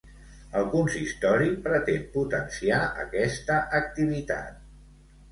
El 0.59 0.63
consistori 0.69 1.49
pretén 1.67 2.07
potenciar 2.15 2.79
aquesta 3.03 3.59
activitat. 3.81 4.57